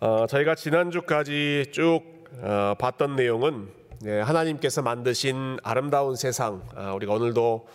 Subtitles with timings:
[0.00, 2.02] 어, 저희가 지난주까지 쭉
[2.40, 3.68] 어, 봤던 내용은
[4.04, 7.66] 예, 하나님께서 만드신 아름다운 세상, 아, 우리가 오늘도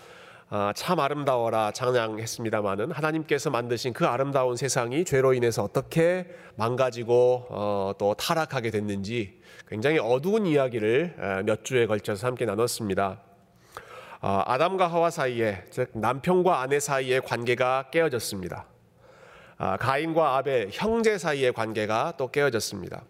[0.50, 8.14] 아, 참 아름다워라 찬양했습니다마는 하나님께서 만드신 그 아름다운 세상이 죄로 인해서 어떻게 망가지고 어, 또
[8.14, 13.20] 타락하게 됐는지 굉장히 어두운 이야기를 어, 몇 주에 걸쳐서 함께 나눴습니다.
[14.22, 18.68] 어, 아담과 하와 사이에 즉 남편과 아내 사이의 관계가 깨어졌습니다.
[19.58, 23.04] 아, 가인과 아벨 형제 사이의 관계가 또 깨어졌습니다.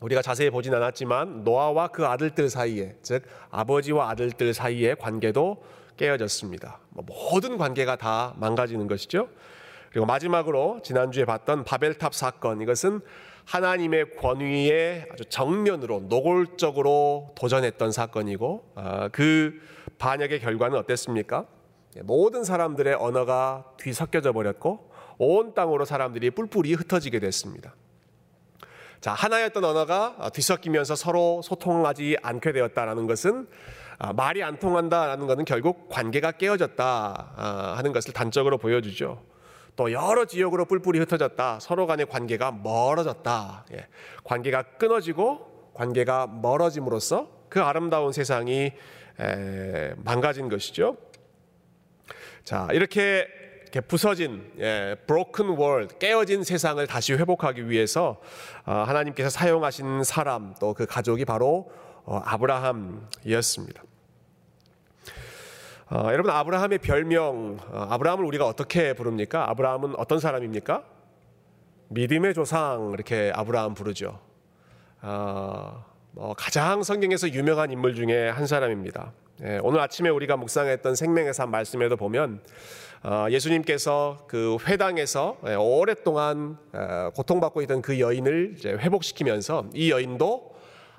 [0.00, 5.62] 우리가 자세히 보진 않았지만 노아와 그 아들들 사이에 즉 아버지와 아들들 사이의 관계도
[5.96, 6.80] 깨어졌습니다.
[6.90, 9.28] 뭐 모든 관계가 다 망가지는 것이죠.
[9.90, 13.00] 그리고 마지막으로 지난주에 봤던 바벨탑 사건 이것은
[13.46, 19.54] 하나님의 권위에 아주 정면으로 노골적으로 도전했던 사건이고 아, 그
[19.98, 21.46] 반역의 결과는 어땠습니까?
[21.96, 27.74] 예, 모든 사람들의 언어가 뒤섞여져 버렸고 온 땅으로 사람들이 뿔뿔이 흩어지게 됐습니다.
[29.00, 33.48] 자, 하나였던 언어가 뒤섞이면서 서로 소통하지 않게 되었다라는 것은
[33.98, 39.22] 아, 말이 안 통한다라는 것은 결국 관계가 깨어졌다 아, 하는 것을 단적으로 보여주죠.
[39.76, 41.60] 또 여러 지역으로 뿔뿔이 흩어졌다.
[41.60, 43.66] 서로 간의 관계가 멀어졌다.
[43.74, 43.86] 예.
[44.24, 48.72] 관계가 끊어지고 관계가 멀어짐으로써 그 아름다운 세상이
[49.20, 50.96] 에, 망가진 것이죠.
[52.42, 53.28] 자, 이렇게
[53.80, 58.20] 부서진 예, broken world 깨어진 세상을 다시 회복하기 위해서
[58.64, 61.70] 어, 하나님께서 사용하신 사람 또 그 가족이 바로
[62.04, 63.82] 어, 아브라함이었습니다.
[65.88, 69.48] 어, 여러분 아브라함의 별명 어, 아브라함을 우리가 어떻게 부릅니까?
[69.50, 70.82] 아브라함은 어떤 사람입니까?
[71.88, 74.18] 믿음의 조상 이렇게 아브라함 부르죠.
[75.02, 79.12] 어, 뭐 가장 성경에서 유명한 인물 중에 한 사람입니다.
[79.44, 82.40] 예, 오늘 아침에 우리가 묵상했던 생명의 삶 말씀에도 보면 어,
[83.30, 90.54] 예수님께서 그 회당에서 예, 오랫동안 어, 고통받고 있던 그 여인을 회복시키면서 이 여인도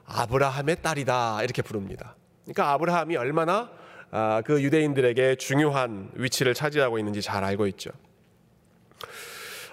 [0.06, 2.16] 아브라함의 딸이다 이렇게 부릅니다.
[2.44, 3.70] 그러니까 아브라함이 얼마나
[4.10, 7.92] 아, 그 유대인들에게 중요한 위치를 차지하고 있는지 잘 알고 있죠.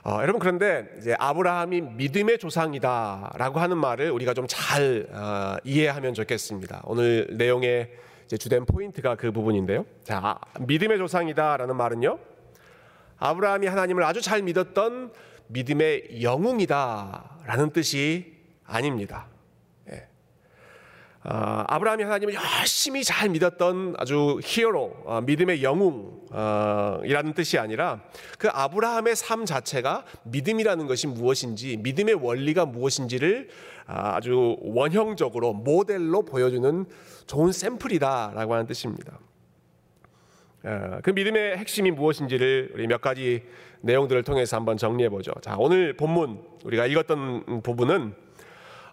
[0.03, 6.83] 어, 여러분 그런데 이제 아브라함이 믿음의 조상이다라고 하는 말을 우리가 좀잘 어, 이해하면 좋겠습니다.
[6.85, 7.91] 오늘 내용의
[8.37, 9.85] 주된 포인트가 그 부분인데요.
[10.05, 12.19] 자, 아, 믿음의 조상이다라는 말은요.
[13.19, 15.13] 아브라함이 하나님을 아주 잘 믿었던
[15.49, 18.35] 믿음의 영웅이다라는 뜻이
[18.65, 19.29] 아닙니다.
[21.27, 28.03] 아, 아브라함이 하나님을 열심히 잘 믿었던 아주 히어로, 어, 믿음의 영웅이라는 뜻이 아니라
[28.39, 33.49] 그 아브라함의 삶 자체가 믿음이라는 것이 무엇인지, 믿음의 원리가 무엇인지를
[33.87, 36.87] 아, 아주 원형적으로 모델로 보여주는
[37.27, 39.19] 좋은 샘플이다라고 하는 뜻입니다.
[40.65, 43.45] 어, 그 믿음의 핵심이 무엇인지를 우리 몇 가지
[43.83, 45.33] 내용들을 통해서 한번 정리해 보죠.
[45.43, 48.15] 자, 오늘 본문 우리가 읽었던 부분은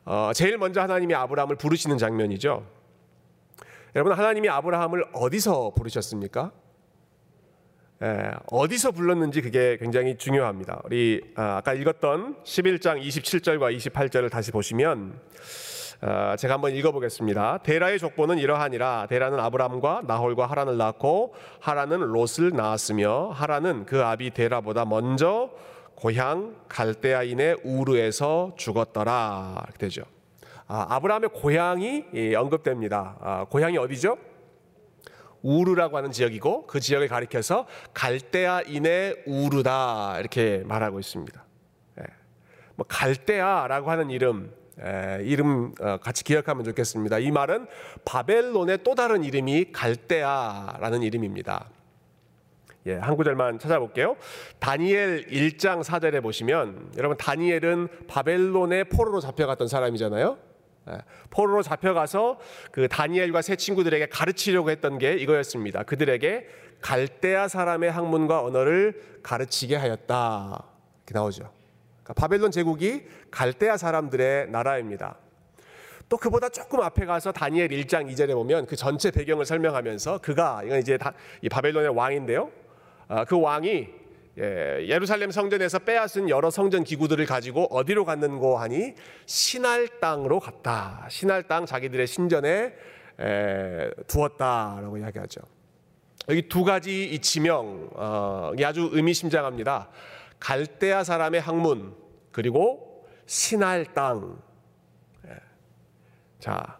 [0.03, 2.65] 어, 제일 먼저 하나님이 아브라함을 부르시는 장면이죠.
[3.95, 6.51] 여러분 하나님이 아브라함을 어디서 부르셨습니까?
[8.03, 10.81] 예, 어디서 불렀는지 그게 굉장히 중요합니다.
[10.85, 15.19] 우리 아, 까 읽었던 11장 27절과 28절을 다시 보시면
[16.01, 17.59] 어, 제가 한번 읽어보겠습니다.
[17.59, 19.05] 데라의 족보는 이러하니라.
[19.07, 25.51] 데라는 아브람과 나홀과 하란을 낳고 하란은 롯을 낳았으며 하란은 그 아비 데라보다 먼저
[25.93, 30.01] 고향 갈대아인의 우르에서 죽었더라 이렇게 되죠.
[30.67, 33.17] 아, 아브라함의 고향이 예, 언급됩니다.
[33.21, 34.30] 아, 고향이 어디죠?
[35.41, 41.43] 우르라고 하는 지역이고 그 지역을 가리켜서 갈대아인의 우르다 이렇게 말하고 있습니다.
[41.99, 42.03] 예.
[42.75, 47.19] 뭐 갈대아라고 하는 이름 에, 예, 이름 어, 같이 기억하면 좋겠습니다.
[47.19, 47.67] 이 말은
[48.05, 51.69] 바벨론의 또 다른 이름이 갈대아라는 이름입니다.
[52.87, 54.15] 예, 한 구절만 찾아볼게요.
[54.59, 60.37] 다니엘 1장 4절에 보시면 여러분 다니엘은 바벨론의 포로로 잡혀갔던 사람이잖아요.
[60.89, 60.97] 예,
[61.29, 62.39] 포로로 잡혀가서
[62.71, 65.83] 그 다니엘과 세 친구들에게 가르치려고 했던 게 이거였습니다.
[65.83, 66.47] 그들에게
[66.81, 70.63] 갈대아 사람의 학문과 언어를 가르치게 하였다.
[71.05, 71.51] 이렇게 나오죠.
[72.03, 75.17] 그러니까 바벨론 제국이 갈대아 사람들의 나라입니다.
[76.09, 80.79] 또 그보다 조금 앞에 가서 다니엘 1장 2절에 보면 그 전체 배경을 설명하면서 그가 이건
[80.79, 82.51] 이제 다, 이 바벨론의 왕인데요.
[83.07, 84.00] 아, 그 왕이
[84.39, 88.93] 예, 예루살렘 성전에서 빼앗은 여러 성전 기구들을 가지고 어디로 갔는고 하니
[89.25, 91.05] 신할 땅으로 갔다.
[91.09, 92.73] 신할 땅 자기들의 신전에
[94.07, 95.41] 두었다라고 이야기하죠.
[96.29, 99.89] 여기 두 가지 이 지명 어, 아주 의미심장합니다.
[100.39, 101.93] 갈대아 사람의 학문
[102.31, 104.41] 그리고 신할 땅.
[105.27, 105.35] 예.
[106.39, 106.79] 자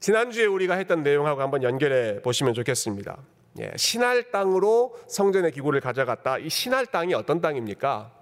[0.00, 3.18] 지난주에 우리가 했던 내용하고 한번 연결해 보시면 좋겠습니다.
[3.58, 6.38] 예, 신할 땅으로 성전의 기구를 가져갔다.
[6.38, 8.12] 이 신할 땅이 어떤 땅입니까?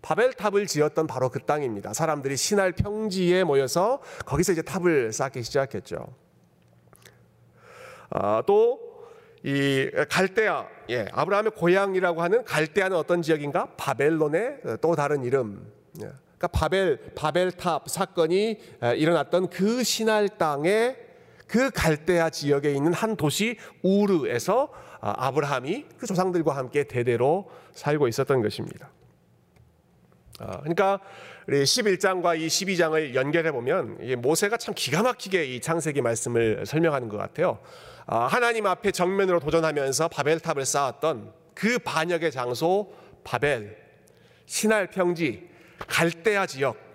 [0.00, 1.92] 바벨탑을 지었던 바로 그 땅입니다.
[1.92, 6.06] 사람들이 신할 평지에 모여서 거기서 이제 탑을 쌓기 시작했죠.
[8.10, 13.74] 아, 또이 갈대아, 예, 아브라함의 고향이라고 하는 갈대아는 어떤 지역인가?
[13.76, 15.70] 바벨론의 또 다른 이름.
[16.00, 16.10] 예.
[16.38, 18.60] 그러니까 바벨 바벨탑 사건이
[18.96, 20.96] 일어났던 그 신할 땅에
[21.48, 24.68] 그 갈대아 지역에 있는 한 도시 우르에서
[25.00, 28.90] 아, 아브라함이 그 조상들과 함께 대대로 살고 있었던 것입니다.
[30.38, 31.00] 아, 그러니까
[31.48, 37.16] 우리 11장과 이 12장을 연결해 보면 모세가 참 기가 막히게 이 창세기 말씀을 설명하는 것
[37.16, 37.58] 같아요.
[38.06, 42.92] 아, 하나님 앞에 정면으로 도전하면서 바벨탑을 쌓았던 그 반역의 장소
[43.24, 43.76] 바벨,
[44.46, 45.48] 신할 평지,
[45.86, 46.87] 갈대아 지역 예.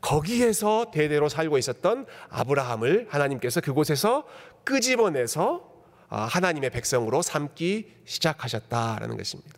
[0.00, 4.26] 거기에서 대대로 살고 있었던 아브라함을 하나님께서 그곳에서
[4.64, 5.70] 끄집어내서
[6.08, 9.54] 아, 하나님의 백성으로 삼기 시작하셨다라는 것입니다.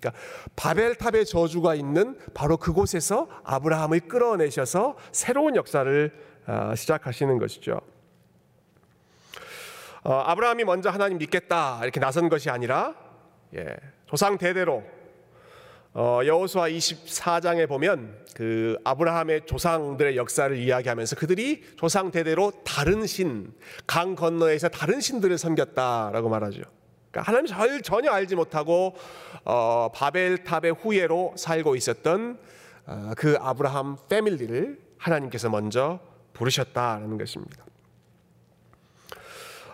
[0.00, 0.20] 그러니까
[0.56, 6.12] 바벨탑의 저주가 있는 바로 그곳에서 아브라함을 끌어내셔서 새로운 역사를
[6.46, 7.80] 아, 시작하시는 것이죠.
[10.02, 12.94] 어, 아브라함이 먼저 하나님 믿겠다 이렇게 나선 것이 아니라
[13.54, 13.64] 예,
[14.06, 14.82] 조상 대대로
[15.96, 23.52] 어, 여호수아 24장에 보면 그 아브라함의 조상들의 역사를 이야기하면서 그들이 조상 대대로 다른 신,
[23.86, 26.62] 강 건너에서 다른 신들을 섬겼다라고 말하죠.
[27.12, 28.96] 그러니까 하나님 전혀 알지 못하고
[29.44, 32.38] 어, 바벨탑의 후예로 살고 있었던
[32.86, 36.00] 어, 그 아브라함 패밀리를 하나님께서 먼저
[36.32, 37.64] 부르셨다라는 것입니다.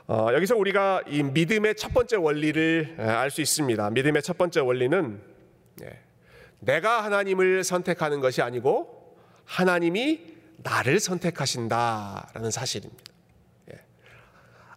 [0.07, 3.89] 어, 여기서 우리가 이 믿음의 첫 번째 원리를 알 수 있습니다.
[3.89, 5.23] 믿음의 첫 번째 원리는
[5.83, 5.99] 예,
[6.61, 13.03] 내가 하나님을 선택하는 것이 아니고 하나님이 나를 선택하신다라는 사실입니다.
[13.73, 13.81] 예.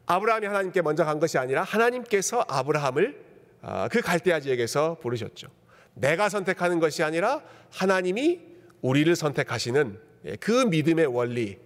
[0.05, 3.23] 아브라함이 하나님께 먼저 간 것이 아니라 하나님께서 아브라함을
[3.61, 5.47] 아, 그 갈대아 지역에서 부르셨죠.
[5.93, 7.41] 내가 선택하는 것이 아니라
[7.71, 8.41] 하나님이
[8.81, 11.57] 우리를 선택하시는 예, 그 믿음의 원리,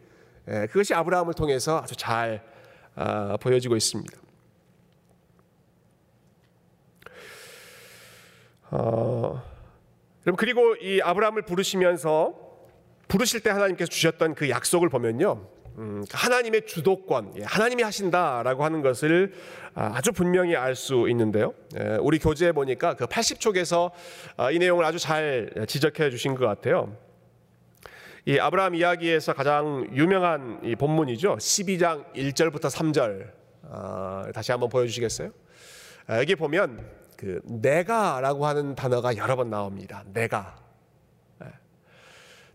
[0.47, 2.43] 예, 그것이 아브라함을 통해서 아주 잘
[2.95, 4.17] 아, 보여지고 있습니다.
[8.69, 9.56] 어,
[10.35, 12.35] 그리고 이 아브라함을 부르시면서
[13.07, 15.47] 부르실 때 하나님께서 주셨던 그 약속을 보면요.
[15.77, 19.33] 음, 하나님의 주도권, 예, 하나님이 하신다라고 하는 것을
[19.75, 21.53] 아, 아주 분명히 알 수 있는데요.
[21.79, 23.91] 예, 우리 교재에 보니까 그 80쪽에서
[24.37, 26.97] 아, 이 내용을 아주 잘 지적해 주신 것 같아요.
[28.25, 31.37] 이 아브라함 이야기에서 가장 유명한 이 본문이죠.
[31.37, 33.31] 12장 1절부터 3절.
[33.69, 35.31] 아, 다시 한번 보여주시겠어요?
[36.09, 40.03] 여기 보면 그 내가라고 하는 단어가 여러 번 나옵니다.
[40.13, 40.55] 내가.
[41.43, 41.47] 예.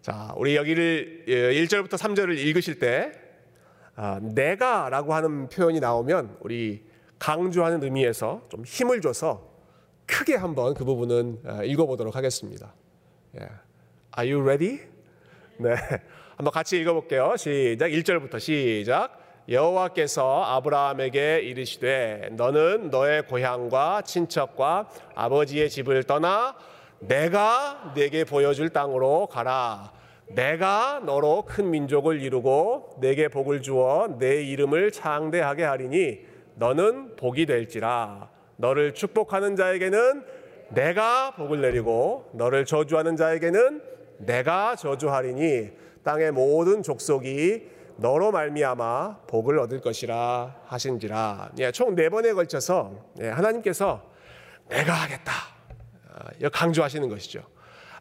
[0.01, 3.13] 자, 우리 여기를 1절부터 예, 3절을 읽으실 때
[3.97, 6.85] 아, 내가라고 하는 표현이 나오면 우리
[7.19, 9.53] 강조하는 의미에서 좀 힘을 줘서
[10.07, 12.73] 크게 한번 그 부분은 아, 읽어보도록 하겠습니다.
[13.41, 13.49] 예.
[14.17, 14.81] Are you ready?
[15.59, 15.75] 네.
[16.37, 17.37] 한번 같이 읽어볼게요.
[17.37, 17.89] 시작.
[17.89, 19.22] 1절부터 시작.
[19.49, 26.55] 여호와께서 아브라함에게 이르시되 너는 너의 고향과 친척과 아버지의 집을 떠나
[27.01, 29.93] 내가 내게 보여줄 땅으로 가라.
[30.29, 36.21] 내가 너로 큰 민족을 이루고 내게 복을 주어 내 이름을 창대하게 하리니
[36.55, 38.31] 너는 복이 될지라.
[38.57, 40.25] 너를 축복하는 자에게는
[40.69, 43.83] 내가 복을 내리고 너를 저주하는 자에게는
[44.19, 45.71] 내가 저주하리니
[46.05, 51.53] 땅의 모든 족속이 너로 말미암아 복을 얻을 것이라 하신지라.
[51.59, 54.03] 예, 총 네 번에 걸쳐서 예, 하나님께서
[54.69, 55.33] 내가 하겠다.
[56.43, 57.45] 어, 강조하시는 것이죠.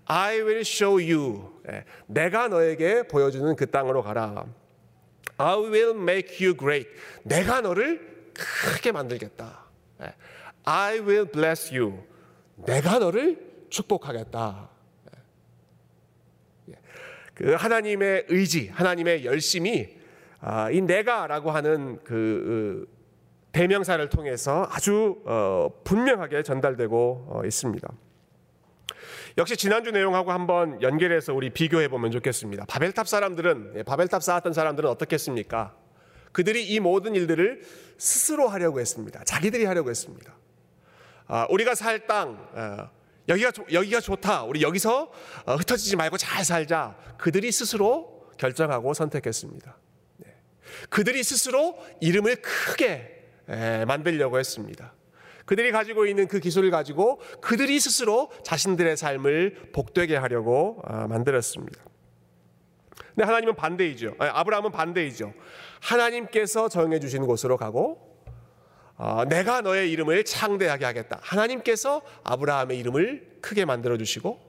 [0.05, 1.53] I will show you.
[1.69, 4.45] 예, 내가 너에게 보여주는 그 땅으로 가라.
[5.37, 6.89] I will make you great.
[7.23, 9.65] 내가 너를 크게 만들겠다.
[10.01, 10.13] 예,
[10.63, 12.03] I will bless you.
[12.55, 14.69] 내가 너를 축복하겠다.
[17.33, 19.89] 그 하나님의 의지, 하나님의 열심이
[20.39, 23.01] 아, 이 내가라고 하는 그, 그
[23.51, 27.87] 대명사를 통해서 아주 어, 분명하게 전달되고 어, 있습니다.
[29.37, 32.65] 역시 지난주 내용하고 한번 연결해서 우리 비교해 보면 좋겠습니다.
[32.65, 35.75] 바벨탑 사람들은 예, 바벨탑 쌓았던 사람들은 어떻겠습니까?
[36.31, 37.61] 그들이 이 모든 일들을
[37.97, 39.23] 스스로 하려고 했습니다.
[39.23, 40.33] 자기들이 하려고 했습니다.
[41.27, 42.89] 아, 우리가 살 땅, 어,
[43.31, 44.43] 여기가 여기가 좋다.
[44.43, 45.11] 우리 여기서
[45.45, 46.97] 어, 흩어지지 말고 잘 살자.
[47.17, 49.77] 그들이 스스로 결정하고 선택했습니다.
[50.17, 50.35] 네.
[50.89, 53.19] 그들이 스스로 이름을 크게
[53.87, 54.93] 만들려고 했습니다.
[55.45, 61.83] 그들이 가지고 있는 그 기술을 가지고 그들이 스스로 자신들의 삶을 복되게 하려고 아, 만들었습니다.
[63.09, 64.15] 근데 하나님은 반대이죠.
[64.17, 65.33] 아브라함은 반대이죠.
[65.81, 68.10] 하나님께서 정해 주신 곳으로 가고
[69.03, 71.17] 어, 내가 너의 이름을 창대하게 하겠다.
[71.23, 74.39] 하나님께서 아브라함의 이름을 크게 만들어 주시고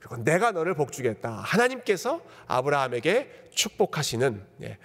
[0.00, 1.30] 그리고 내가 너를 복주겠다.
[1.30, 4.78] 하나님께서 아브라함에게 축복하시는 예,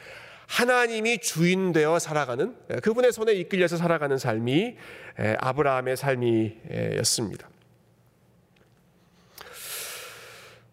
[0.45, 4.77] 하나님이 주인 되어 살아가는 예, 그분의 손에 이끌려서 살아가는 삶이
[5.19, 7.49] 예, 아브라함의 삶이었습니다.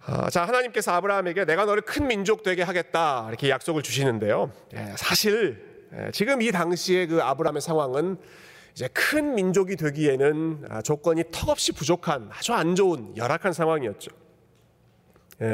[0.05, 4.53] 아, 자 하나님께서 아브라함에게 내가 너를 큰 민족 되게 하겠다 이렇게 약속을 주시는데요.
[4.97, 5.75] 사실
[6.12, 8.19] 지금 이 당시의 그 아브라함의 상황은
[8.73, 14.11] 이제 큰 민족이 되기에는 아, 조건이 턱없이 부족한 아주 안 좋은 열악한 상황이었죠.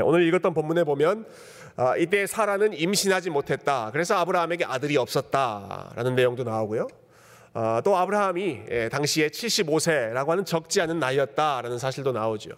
[0.04, 1.26] 오늘 읽었던 본문에 보면
[1.76, 3.90] 아, 이때 사라는 임신하지 못했다.
[3.92, 6.88] 그래서 아브라함에게 아들이 없었다라는 내용도 나오고요.
[7.54, 12.50] 아, 또 아브라함이 예, 당시에 75세라고 하는 적지 않은 나이였다라는 사실도 나오죠.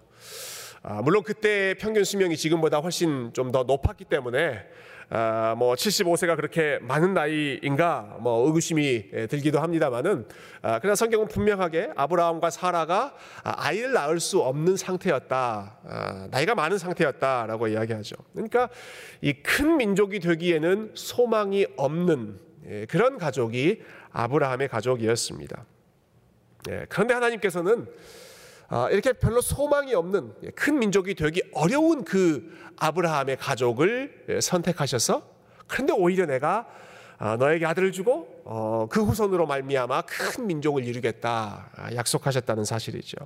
[0.82, 4.64] 아, 물론 그때 평균 수명이 지금보다 훨씬 좀 더 높았기 때문에
[5.10, 10.26] 아, 뭐 75세가 그렇게 많은 나이인가 뭐 의구심이 예, 들기도 합니다만은
[10.62, 17.68] 아, 그러나 성경은 분명하게 아브라함과 사라가 아이를 낳을 수 없는 상태였다 아, 나이가 많은 상태였다라고
[17.68, 18.16] 이야기하죠.
[18.32, 18.68] 그러니까
[19.20, 25.64] 이 큰 민족이 되기에는 소망이 없는 예, 그런 가족이 아브라함의 가족이었습니다.
[26.70, 28.23] 예, 그런데 하나님께서는 아,
[28.90, 35.22] 이렇게 별로 소망이 없는 큰 민족이 되기 어려운 그 아브라함의 가족을 선택하셔서
[35.66, 36.66] 그런데 오히려 내가
[37.18, 43.16] 아, 너에게 아들을 주고 어, 그 후손으로 말미암아 큰 민족을 이루겠다 아, 약속하셨다는 사실이죠.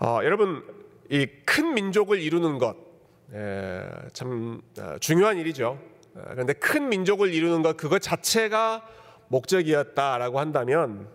[0.00, 0.62] 어, 여러분
[1.10, 4.62] 이 큰 민족을 이루는 것참
[5.00, 5.80] 중요한 일이죠.
[6.14, 8.86] 그런데 큰 민족을 이루는 것 그것 자체가
[9.28, 11.08] 목적이었다라고 한다면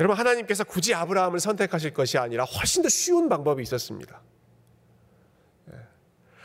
[0.00, 4.22] 여러분 하나님께서 굳이 아브라함을 선택하실 것이 아니라 훨씬 더 쉬운 방법이 있었습니다.
[5.72, 5.76] 예.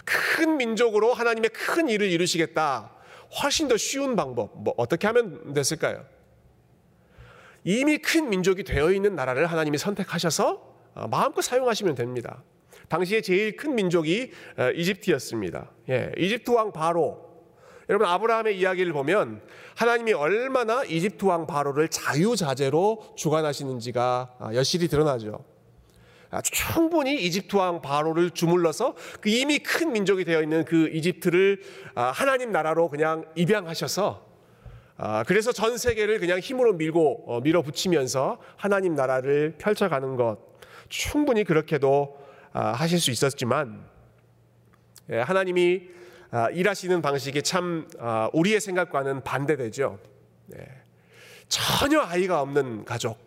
[0.03, 2.91] 큰 민족으로 하나님의 큰 일을 이루시겠다.
[3.41, 4.62] 훨씬 더 쉬운 방법.
[4.62, 6.05] 뭐 어떻게 하면 됐을까요?
[7.63, 12.43] 이미 큰 민족이 되어 있는 나라를 하나님이 선택하셔서 어, 마음껏 사용하시면 됩니다.
[12.89, 15.71] 당시에 제일 큰 민족이 어, 이집트였습니다.
[15.89, 17.25] 예, 이집트 왕 바로
[17.89, 19.42] 여러분 아브라함의 이야기를 보면
[19.75, 25.44] 하나님이 얼마나 이집트 왕 바로를 자유자재로 주관하시는지가 아, 여실히 드러나죠.
[26.32, 31.62] 아, 충분히 이집트 왕 바로를 주물러서 그 이미 큰 민족이 되어 있는 그 이집트를
[31.94, 34.25] 아, 하나님 나라로 그냥 입양하셔서
[35.27, 40.38] 그래서 전 세계를 그냥 힘으로 밀고 어, 밀어붙이면서 하나님 나라를 펼쳐가는 것
[40.88, 42.18] 충분히 그렇게도
[42.54, 43.84] 하실 수 있었지만
[45.12, 45.96] 예, 하나님이 아,
[46.51, 50.00] 일하시는 방식이 참 아, 우리의 생각과는 반대되죠.
[50.48, 50.58] 네.
[51.48, 53.18] 전혀 아이가 없는 가족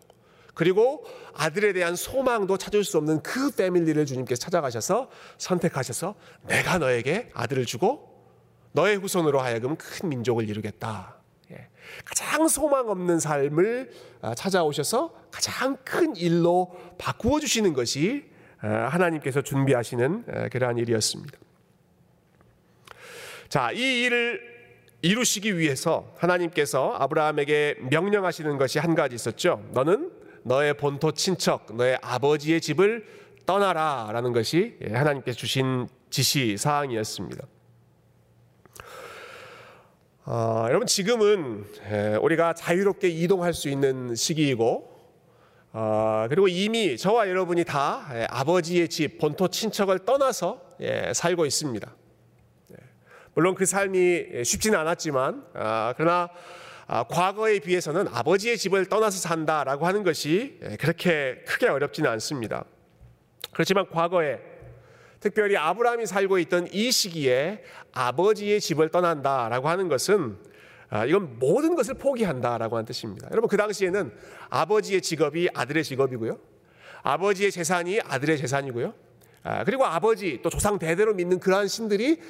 [0.55, 6.17] 그리고 아들에 대한 소망도 찾을 수 없는 그 패밀리를 주님께서 찾아가셔서 선택하셔서
[6.49, 8.29] 내가 너에게 아들을 주고
[8.73, 11.17] 너의 후손으로 하여금 큰 민족을 이루겠다.
[11.53, 11.69] 예.
[12.05, 18.29] 가장 소망 없는 삶을 아, 찾아오셔서 가장 큰 일로 바꾸어 주시는 것이
[18.61, 21.38] 하나님께서 준비하시는 그러한 일이었습니다.
[23.49, 24.43] 자, 이 일을
[25.00, 29.64] 이루시기 위해서 하나님께서 아브라함에게 명령하시는 것이 한 가지 있었죠.
[29.73, 30.11] 너는
[30.43, 33.07] 너의 본토 친척, 너의 아버지의 집을
[33.47, 37.47] 떠나라 라는 것이 예, 하나님께서 주신 지시 사항이었습니다.
[40.26, 44.99] 어, 여러분 지금은 예, 우리가 자유롭게 이동할 수 있는 시기이고
[45.73, 51.95] 어, 그리고 이미 저와 여러분이 다 예, 아버지의 집 본토 친척을 떠나서 예, 살고 있습니다.
[53.38, 56.28] 물론 그 삶이 쉽지는 않았지만 아, 그러나
[56.88, 62.64] 아, 과거에 비해서는 아버지의 집을 떠나서 산다라고 하는 것이 예, 그렇게 크게 어렵지는 않습니다.
[63.52, 64.40] 그렇지만 과거에
[65.21, 70.37] 특별히 아브라함이 살고 있던 이 시기에 아버지의 집을 떠난다라고 하는 것은
[70.90, 73.28] 아, 이건 모든 것을 포기한다라고 하는 뜻입니다.
[73.30, 74.12] 여러분 그 당시에는
[74.50, 76.40] 아버지의 직업이 아들의 직업이고요.
[77.04, 78.95] 아버지의 재산이 아들의 재산이고요.
[79.49, 82.21] 아, 그리고 아버지 또 조상 대대로 믿는 그러한 신들이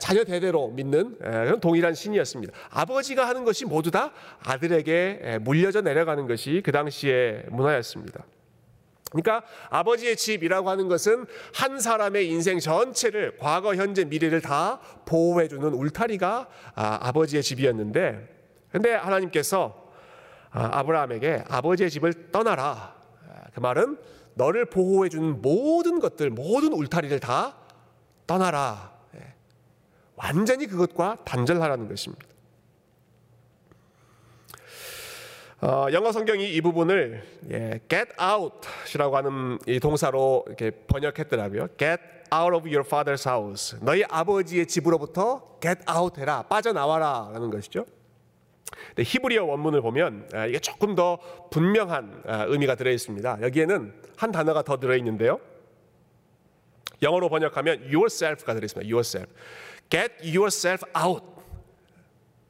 [0.00, 2.50] 자녀 대대로 믿는 그런 동일한 신이었습니다.
[2.70, 8.24] 아버지가 하는 것이 모두 다 아들에게 물려져 내려가는 것이 그 당시의 문화였습니다.
[9.10, 16.48] 그러니까 아버지의 집이라고 하는 것은 한 사람의 인생 전체를 과거, 현재, 미래를 다 보호해주는 울타리가
[16.74, 18.34] 아, 버지의 집이었는데,
[18.72, 19.90] 근데 하나님께서
[20.50, 22.96] 아, 아브라함에게 아버지의 집을 떠나라.
[23.54, 23.98] 그 말은
[24.36, 27.56] 너를 보호해 주는 모든 것들, 모든 울타리를 다
[28.26, 28.92] 떠나라.
[29.16, 29.32] 예.
[30.14, 32.26] 완전히 그것과 단절하라는 것입니다.
[35.62, 41.68] 어, 영어 성경이 이 부분을 예, get out이라고 하는 이 동사로 이렇게 번역했더라고요.
[41.78, 42.02] get
[42.32, 43.78] out of your father's house.
[43.80, 46.42] 너희 아버지의 집으로부터 get out 해라.
[46.42, 47.86] 빠져나와라라는 것이죠.
[48.98, 51.18] 히브리어 원문을 보면 아, 이게 조금 더
[51.50, 53.38] 분명한 아, 의미가 들어 있습니다.
[53.42, 55.40] 여기에는 한 단어가 더 들어 있는데요.
[57.02, 58.90] 영어로 번역하면 yourself가 들어 있습니다.
[58.90, 59.32] yourself.
[59.90, 61.24] get yourself out.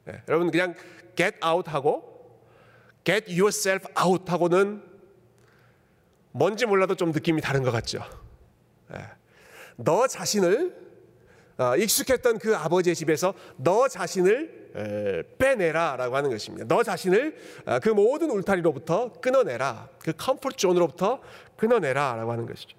[0.05, 0.73] 네, 여러분 그냥
[1.15, 2.39] get out 하고
[3.03, 4.81] get yourself out 하고는
[6.31, 8.03] 뭔지 몰라도 좀 느낌이 다른 것 같죠.
[8.89, 8.99] 네.
[9.75, 10.87] 너 자신을
[11.57, 14.66] 어, 익숙했던 그 아버지의 집에서 너 자신을
[15.37, 16.65] 빼내라라고 하는 것입니다.
[16.67, 19.89] 너 자신을 어, 그 모든 울타리로부터 끊어내라.
[19.99, 21.21] 그 comfort zone으로부터
[21.57, 22.77] 끊어내라라고 하는 것이죠.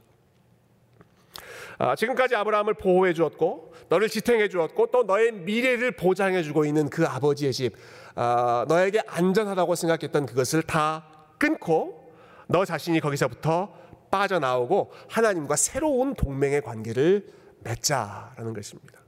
[1.78, 7.07] 아, 지금까지 아브라함을 보호해 주었고 너를 지탱해 주었고 또 너의 미래를 보장해 주고 있는 그
[7.07, 7.75] 아버지의 집
[8.14, 11.07] 아, 너에게 안전하다고 생각했던 그것을 다
[11.38, 12.12] 끊고
[12.49, 13.73] 너 자신이 거기서부터
[14.11, 17.26] 빠져나오고 하나님과 새로운 동맹의 관계를
[17.61, 19.00] 맺자라는 것입니다.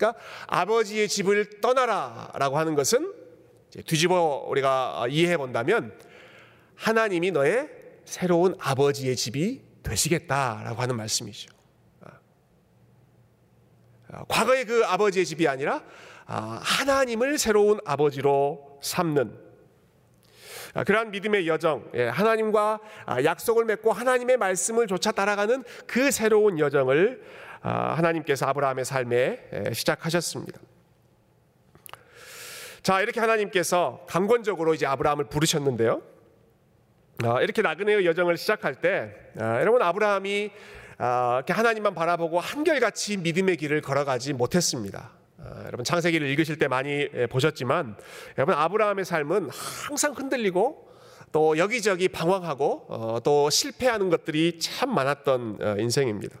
[0.00, 3.12] 그러니까 아버지의 집을 떠나라 라고 하는 것은
[3.86, 5.94] 뒤집어 우리가 이해해 본다면
[6.74, 7.68] 하나님이 너의
[8.06, 11.52] 새로운 아버지의 집이 되시겠다라고 하는 말씀이죠.
[14.12, 15.84] 아, 과거의 그 아버지의 집이 아니라
[16.26, 19.50] 아, 하나님을 새로운 아버지로 삼는
[20.74, 22.80] 아, 그러한 믿음의 여정, 예, 하나님과
[23.24, 27.22] 약속을 맺고 하나님의 말씀을 조차 따라가는 그 새로운 여정을
[27.68, 30.60] 하나님께서 아브라함의 삶에 예, 시작하셨습니다.
[32.82, 36.02] 자, 이렇게 하나님께서 강권적으로 이제 아브라함을 부르셨는데요.
[37.42, 40.50] 이렇게 나그네의 여정을 시작할 때, 여러분 아브라함이
[41.02, 45.12] 아, 하나님만 바라보고 한결같이 믿음의 길을 걸어가지 못했습니다.
[45.38, 47.96] 아, 여러분 창세기를 읽으실 때 많이 예, 보셨지만
[48.36, 50.90] 여러분 아브라함의 삶은 항상 흔들리고
[51.32, 56.36] 또 여기저기 방황하고 어, 또 실패하는 것들이 참 많았던 어, 인생입니다.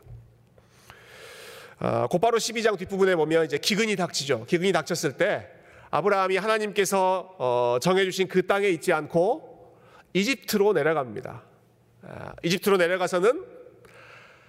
[1.82, 4.44] 아, 곧바로 12장 뒷부분에 보면 이제 기근이 닥치죠.
[4.44, 5.48] 기근이 닥쳤을 때
[5.90, 9.74] 아브라함이 하나님께서 어, 정해주신 그 땅에 있지 않고
[10.12, 11.42] 이집트로 내려갑니다.
[12.42, 13.44] 이집트로 내려가서는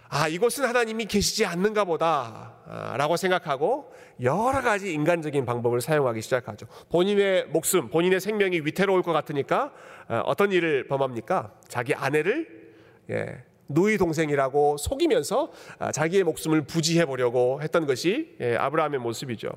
[0.10, 6.68] 아, 이곳은 하나님이 계시지 않는가 보다 아, 라고 생각하고 여러 가지 인간적인 방법을 사용하기 시작하죠.
[6.90, 9.72] 본인의 목숨, 본인의 생명이 위태로울 것 같으니까
[10.10, 11.54] 어, 어떤 일을 범합니까?
[11.70, 12.74] 자기 아내를
[13.10, 19.50] 예, 누이 동생이라고 속이면서 아, 자기의 목숨을 부지해 보려고 했던 것이 예, 아브라함의 모습이죠.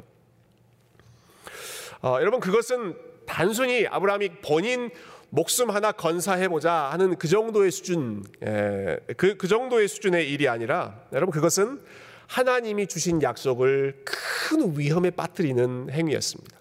[2.03, 2.97] 어, 여러분 그것은
[3.27, 4.91] 단순히 아브라함이 본인
[5.31, 8.23] 목숨 하나 건사해보자 하는 그 정도의 수준,
[9.17, 11.81] 그, 그 정도의 수준의 일이 아니라 여러분 그것은
[12.27, 16.57] 하나님이 주신 약속을 큰 위험에 빠뜨리는 행위였습니다.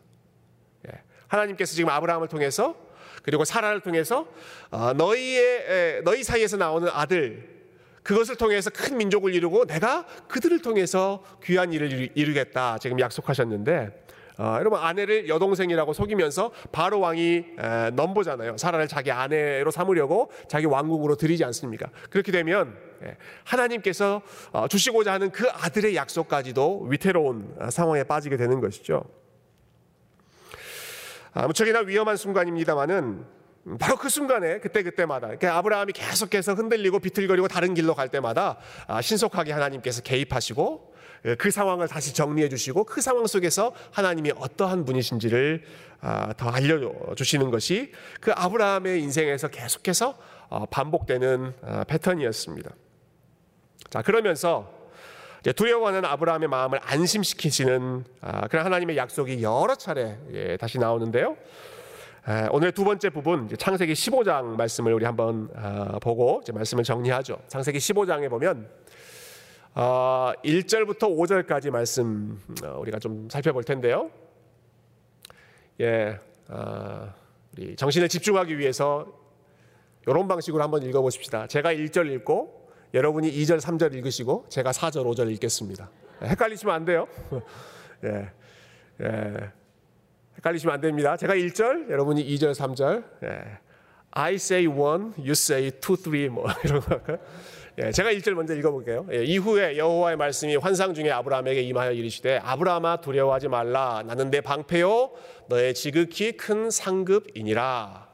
[0.88, 1.02] 예.
[1.28, 2.76] 하나님께서 지금 아브라함을 통해서
[3.24, 4.28] 그리고 사라를 통해서
[4.70, 7.52] 어, 너희의 너희 사이에서 나오는 아들
[8.04, 14.04] 그것을 통해서 큰 민족을 이루고 내가 그들을 통해서 귀한 일을 이루겠다 지금 약속하셨는데
[14.38, 18.58] 어, 여러분 아내를 여동생이라고 속이면서 바로 왕이 에, 넘보잖아요.
[18.58, 21.90] 사라를 자기 아내로 삼으려고 자기 왕국으로 들이지 않습니까?
[22.10, 28.60] 그렇게 되면 예, 하나님께서 어, 주시고자 하는 그 아들의 약속까지도 위태로운 어, 상황에 빠지게 되는
[28.60, 29.04] 것이죠.
[31.34, 33.26] 아, 무척이나 위험한 순간입니다만은
[33.80, 39.02] 바로 그 순간에 그때 그때마다 그러니까 아브라함이 계속해서 흔들리고 비틀거리고 다른 길로 갈 때마다 아,
[39.02, 40.94] 신속하게 하나님께서 개입하시고
[41.26, 45.64] 예, 그 상황을 다시 정리해 주시고 그 상황 속에서 하나님이 어떠한 분이신지를
[46.02, 50.18] 아, 더 알려주시는 것이 그 아브라함의 인생에서 계속해서
[50.50, 52.72] 어, 반복되는 아, 패턴이었습니다.
[53.90, 54.83] 자 그러면서
[55.52, 61.36] 두려워하는 아브라함의 마음을 안심시키시는 아, 그런 하나님의 약속이 여러 차례 예, 다시 나오는데요.
[62.52, 65.50] 오늘 두 번째 부분 창세기 15장 말씀을 우리 한번
[66.02, 67.38] 보고 말씀을 정리하죠.
[67.50, 68.70] 창세기 15장에 보면
[69.76, 74.12] 어, 1절부터 5절까지 말씀 어, 우리가 좀 살펴볼 텐데요.
[75.82, 77.12] 예, 어,
[77.58, 79.08] 우리 정신을 집중하기 위해서
[80.06, 81.48] 이런 방식으로 한번 읽어보십시다.
[81.48, 82.63] 제가 1절 읽고
[82.94, 85.90] 여러분이 2절, 3절 읽으시고 제가 4절, 5절 읽겠습니다.
[86.22, 87.08] 헷갈리시면 안 돼요.
[88.06, 88.30] 예,
[89.02, 89.52] 예,
[90.38, 91.18] 헷갈리시면 안 됩니다.
[91.18, 93.04] 제가 1절, 여러분이 2절, 3절.
[93.24, 93.58] 예.
[94.12, 97.18] I say one, you say two, three 뭐 이런 거 할까요?
[97.80, 99.08] 예, 제가 1절 먼저 읽어볼게요.
[99.12, 105.12] 예, 이후에 여호와의 말씀이 환상 중에 아브라함에게 임하여 이르시되 아브라함아 두려워하지 말라 나는 내 방패요
[105.48, 108.13] 너의 지극히 큰 상급이니라.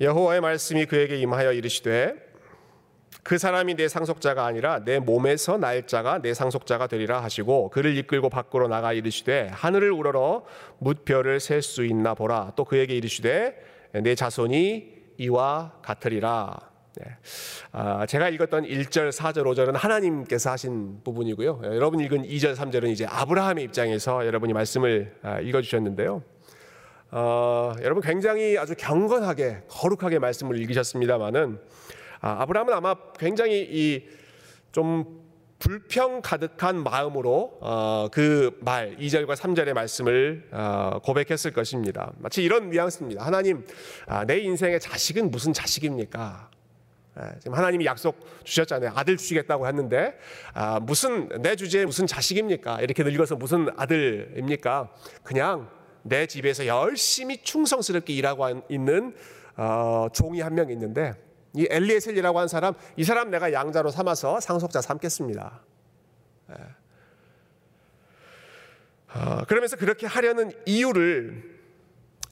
[0.00, 2.14] 여호와의 말씀이 그에게 임하여 이르시되
[3.22, 8.30] 그 사람이 내 상속자가 아니라 내 몸에서 날 자가 내 상속자가 되리라 하시고 그를 이끌고
[8.30, 10.44] 밖으로 나가 이르시되 하늘을 우러러
[10.78, 13.54] 뭇별을 셀 수 있나 보라 또 그에게 이르시되
[13.92, 16.70] 내 자손이 이와 같으리라.
[16.96, 17.04] 네.
[17.72, 21.60] 아, 제가 읽었던 1절, 4절, 5절은 하나님께서 하신 부분이고요.
[21.64, 26.22] 예, 여러분 읽은 2절, 3절은 이제 아브라함의 입장에서 여러분이 말씀을 아, 읽어주셨는데요.
[27.12, 31.58] 어, 여러분 굉장히 아주 경건하게 거룩하게 말씀을 읽으셨습니다만은
[32.20, 34.20] 아, 아브라함은 아마 굉장히 이
[34.72, 35.20] 좀
[35.58, 42.12] 불평 가득한 마음으로 어, 그말 2절과 3절의 말씀을 어, 고백했을 것입니다.
[42.18, 43.24] 마치 이런 뉘앙스입니다.
[43.24, 43.66] 하나님,
[44.06, 46.50] 아, 내 인생의 자식은 무슨 자식입니까?
[47.18, 48.92] 예, 지금 하나님이 약속 주셨잖아요.
[48.94, 50.16] 아들 주시겠다고 했는데
[50.54, 52.80] 아, 무슨 내 주제에 무슨 자식입니까?
[52.80, 54.88] 이렇게 늙어서 무슨 아들입니까?
[55.22, 55.68] 그냥
[56.02, 59.14] 내 집에서 열심히 충성스럽게 일하고 있는
[59.56, 61.14] 어, 종이 한 명 있는데
[61.54, 65.60] 이 엘리에셀이라고 한 사람 이 사람 내가 양자로 삼아서 상속자 삼겠습니다.
[66.50, 66.54] 예.
[69.14, 71.58] 어, 그러면서 그렇게 하려는 이유를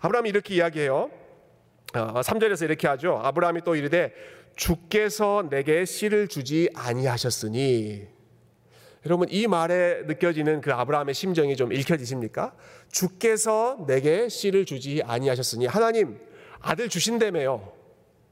[0.00, 1.10] 아브라함이 이렇게 이야기해요.
[1.94, 3.18] 어, 3절에서 이렇게 하죠.
[3.22, 4.12] 아브라함이 또 이르되
[4.54, 8.06] 주께서 내게 씨를 주지 아니하셨으니
[9.06, 12.54] 여러분 이 말에 느껴지는 그 아브라함의 심정이 좀 읽혀지십니까?
[12.90, 16.18] 주께서 내게 씨를 주지 아니하셨으니 하나님
[16.60, 17.72] 아들 주신다며요.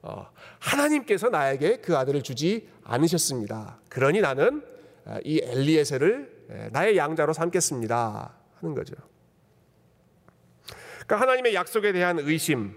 [0.02, 0.26] 어,
[0.58, 3.80] 하나님께서 나에게 그 아들을 주지 않으셨습니다.
[3.88, 4.62] 그러니 나는
[5.04, 8.34] 어, 이 엘리에셀을 나의 양자로 삼겠습니다.
[8.60, 8.94] 하는 거죠.
[11.06, 12.76] 그러니까 하나님의 약속에 대한 의심,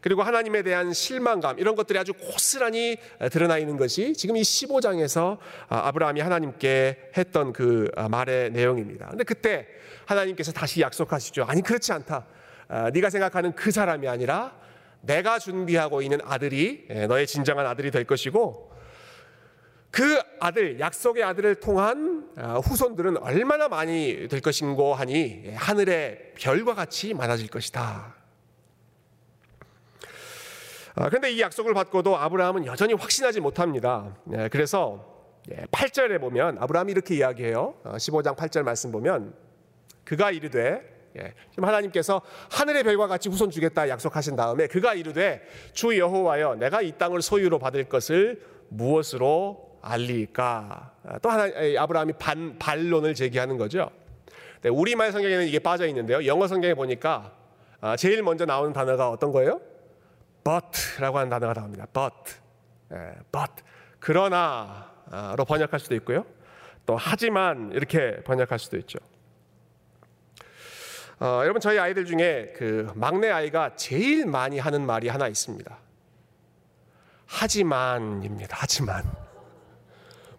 [0.00, 2.96] 그리고 하나님에 대한 실망감 이런 것들이 아주 고스란히
[3.30, 9.08] 드러나 있는 것이 지금 이 15장에서 아, 아브라함이 하나님께 했던 그 아, 말의 내용입니다.
[9.08, 9.66] 근데 그때
[10.06, 11.44] 하나님께서 다시 약속하시죠.
[11.44, 12.26] 아니 그렇지 않다.
[12.68, 14.56] 아, 네가 생각하는 그 사람이 아니라
[15.02, 18.70] 내가 준비하고 있는 아들이 너의 진정한 아들이 될 것이고
[19.90, 27.48] 그 아들 약속의 아들을 통한 후손들은 얼마나 많이 될 것인고 하니 하늘의 별과 같이 많아질
[27.48, 28.19] 것이다.
[30.94, 34.16] 아, 그런데 이 약속을 받고도 아브라함은 여전히 확신하지 못합니다.
[34.32, 35.04] 예, 그래서
[35.70, 37.74] 8절에 예, 보면 아브라함이 이렇게 이야기해요.
[37.84, 39.34] 15장 어, 8절 말씀 보면
[40.04, 40.82] 그가 이르되
[41.18, 46.82] 예, 지금 하나님께서 하늘의 별과 같이 후손 주겠다 약속하신 다음에 그가 이르되 주 여호와여 내가
[46.82, 50.92] 이 땅을 소유로 받을 것을 무엇으로 알리까?
[51.04, 51.44] 아, 또 하나
[51.78, 53.90] 아브라함이 반, 반론을 제기하는 거죠.
[54.62, 56.26] 네, 우리말 성경에는 이게 빠져 있는데요.
[56.26, 57.32] 영어 성경에 보니까
[57.80, 59.60] 아, 제일 먼저 나오는 단어가 어떤 거예요?
[60.44, 61.86] But라고 하는 단어가 나옵니다.
[61.92, 62.34] but,
[62.92, 63.62] 예, but
[63.98, 66.24] 그러나로 번역할 수도 있고요.
[66.86, 68.98] 또 하지만 이렇게 번역할 수도 있죠.
[71.20, 75.78] 어, 여러분 저희 아이들 중에 그 막내 아이가 제일 많이 하는 말이 하나 있습니다.
[77.26, 78.56] 하지만입니다.
[78.58, 79.04] 하지만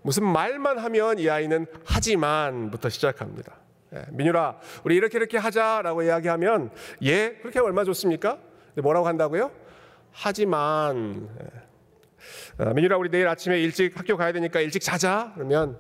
[0.01, 3.55] 무슨 말만 하면 이 아이는 하지만부터 시작합니다.
[3.93, 6.71] 예, 민유라, 우리 이렇게 이렇게 하자라고 이야기하면
[7.03, 8.39] 예, 그렇게 얼마 좋습니까?
[8.81, 9.51] 뭐라고 한다고요?
[10.11, 11.29] 하지만
[12.59, 15.79] 어, 민유라 우리 내일 아침에 일찍 학교 가야 되니까 일찍 자자 그러면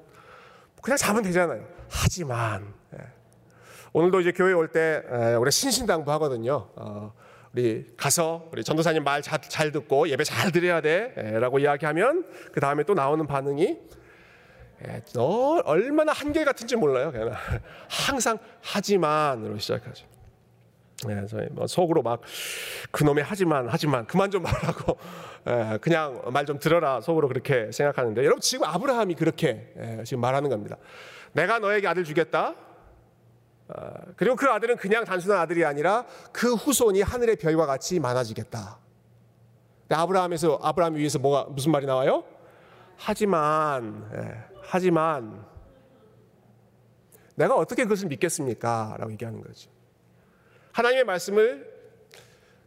[0.81, 1.65] 그냥 자면 되잖아요.
[1.89, 2.99] 하지만 예.
[3.93, 5.03] 오늘도 이제 교회 올 때
[5.39, 6.69] 우리 신신당부 하거든요.
[6.75, 7.13] 어,
[7.53, 12.93] 우리 가서 우리 전도사님 말 잘 듣고 예배 잘 드려야 돼라고 이야기하면 그 다음에 또
[12.93, 13.77] 나오는 반응이
[15.13, 17.11] 너 얼마나 한결 같은지 몰라요.
[17.11, 17.33] 그냥
[17.89, 20.07] 항상 하지만으로 시작하죠.
[21.07, 22.21] 네, 저희 뭐 속으로 막
[22.91, 24.97] 그놈의 하지만 하지만 그만 좀 말하고
[25.47, 30.49] 예, 그냥 말 좀 들어라 속으로 그렇게 생각하는데 여러분 지금 아브라함이 그렇게 예, 지금 말하는
[30.49, 30.77] 겁니다.
[31.33, 32.55] 내가 너에게 아들 주겠다.
[33.69, 38.77] 어, 그리고 그 아들은 그냥 단순한 아들이 아니라 그 후손이 하늘의 별과 같이 많아지겠다.
[39.89, 42.23] 아브라함에서 아브라함 위에서 뭐가 무슨 말이 나와요?
[42.97, 45.45] 하지만 예, 하지만
[47.35, 48.95] 내가 어떻게 그것을 믿겠습니까?
[48.99, 49.69] 라고 얘기하는 거죠.
[50.71, 51.71] 하나님의 말씀을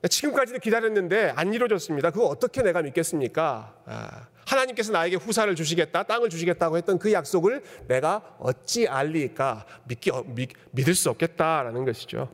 [0.09, 2.11] 지금까지도 기다렸는데 안 이루어졌습니다.
[2.11, 3.75] 그거 어떻게 내가 믿겠습니까?
[3.87, 10.23] 아, 하나님께서 나에게 후사를 주시겠다, 땅을 주시겠다고 했던 그 약속을 내가 어찌 알리까 믿기 어,
[10.27, 12.29] 믿, 믿을 수 없겠다라는 것이죠.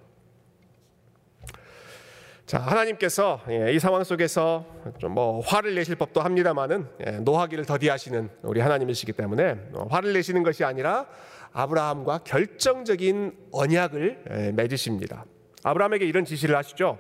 [2.47, 4.67] 자, 하나님께서 예, 이 상황 속에서
[4.99, 10.43] 좀 뭐 화를 내실 법도 합니다만은 예, 노하기를 더디하시는 우리 하나님이시기 때문에 어, 화를 내시는
[10.43, 11.07] 것이 아니라
[11.53, 15.27] 아브라함과 결정적인 언약을 예, 맺으십니다.
[15.63, 16.99] 아브라함에게 이런 지시를 하시죠.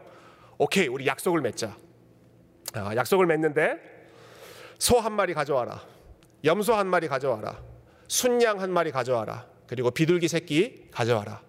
[0.58, 1.76] 오케이, 우리 약속을 맺자.
[2.74, 3.78] 아, 약속을 맺는데
[4.78, 5.82] 소 한 마리 가져와라.
[6.44, 7.58] 염소 한 마리 가져와라.
[8.08, 9.46] 순양 한 마리 가져와라.
[9.66, 11.42] 그리고 비둘기 새끼 가져와라.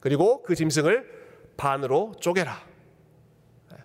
[0.00, 1.18] 그리고 그 짐승을
[1.56, 2.60] 반으로 쪼개라.
[3.72, 3.76] 네.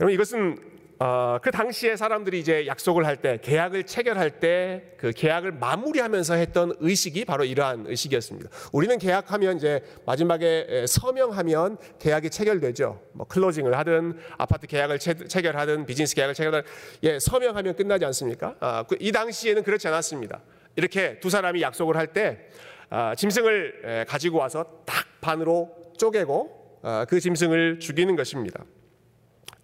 [0.00, 5.52] 여러분 이것은 어, 그 당시에 사람들이 이제 약속을 할 때, 계약을 체결할 때 그 계약을
[5.52, 8.48] 마무리하면서 했던 의식이 바로 이러한 의식이었습니다.
[8.72, 13.00] 우리는 계약하면 이제 마지막에 서명하면 계약이 체결되죠.
[13.12, 16.68] 뭐 클로징을 하든 아파트 계약을 체, 결하든 비즈니스 계약을 체결하든
[17.02, 18.56] 예, 서명하면 끝나지 않습니까?
[18.60, 20.40] 아, 그이 당시에는 그렇지 않았습니다.
[20.76, 22.48] 이렇게 두 사람이 약속을 할 때
[22.88, 28.64] 아, 짐승을 가지고 와서 딱 반으로 쪼개고 아, 그 짐승을 죽이는 것입니다.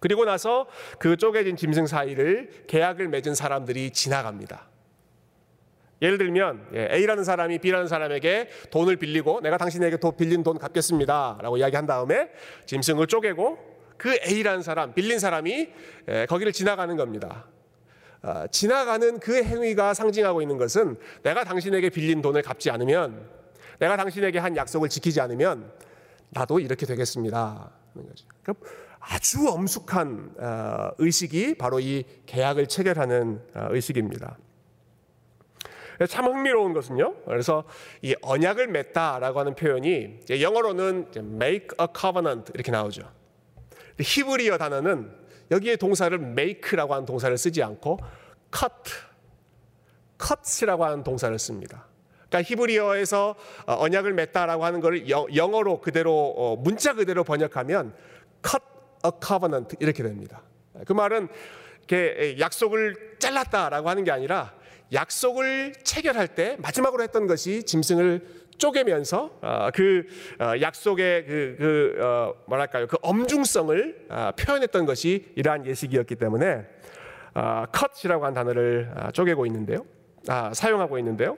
[0.03, 0.67] 그리고 나서
[0.99, 4.67] 그 쪼개진 짐승 사이를 계약을 맺은 사람들이 지나갑니다.
[6.01, 11.55] 예를 들면 예, A라는 사람이 B라는 사람에게 돈을 빌리고 내가 당신에게 돈 빌린 돈 갚겠습니다라고
[11.55, 12.31] 이야기한 다음에
[12.65, 13.57] 짐승을 쪼개고
[13.95, 15.69] 그 A라는 사람 빌린 사람이
[16.09, 17.45] 예, 거기를 지나가는 겁니다.
[18.23, 23.25] 아, 지나가는 그 행위가 상징하고 있는 것은 내가 당신에게 빌린 돈을 갚지 않으면
[23.79, 25.71] 내가 당신에게 한 약속을 지키지 않으면
[26.31, 27.71] 나도 이렇게 되겠습니다.
[29.05, 34.37] 아주 엄숙한 어, 의식이 바로 이 계약을 체결하는 어, 의식입니다.
[36.09, 37.13] 참 흥미로운 것은요.
[37.25, 37.65] 그래서
[38.01, 43.03] 이 언약을 맺다라고 하는 표현이 영어로는 make a covenant 이렇게 나오죠.
[43.99, 45.11] 히브리어 단어는
[45.51, 47.99] 여기에 동사를 make라고 하는 동사를 쓰지 않고
[48.51, 48.73] cut,
[50.19, 51.85] cut이라고 하는 동사를 씁니다.
[52.29, 53.35] 그러니까 히브리어에서
[53.67, 57.93] 어, 언약을 맺다라고 하는 것을 영어로 그대로 문자 그대로 번역하면
[58.43, 58.72] cut
[59.05, 60.41] a covenant 이렇게 됩니다.
[60.85, 61.27] 그 말은
[61.87, 64.53] 이렇게 약속을 잘랐다라고 하는 게 아니라
[64.91, 70.05] 약속을 체결할 때 마지막으로 했던 것이 짐승을 쪼개면서 어, 그
[70.39, 76.65] 어, 약속의 그, 그 어, 뭐랄까요 그 엄중성을 표현했던 것이 이러한 예식이었기 때문에
[77.33, 79.85] 컷이라고 한 단어를 쪼개고 있는데요,
[80.27, 81.37] 아, 사용하고 있는데요.